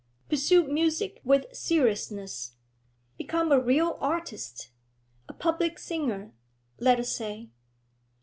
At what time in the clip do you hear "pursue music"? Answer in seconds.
0.29-1.21